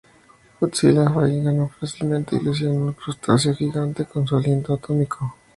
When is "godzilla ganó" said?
0.59-1.69